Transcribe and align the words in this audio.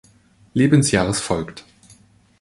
Lebensjahres 0.55 1.19
folgt. 1.19 1.63